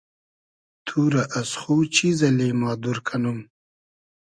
[0.85, 3.39] تو رۂ از خو چیز اللی ما دور کئنوم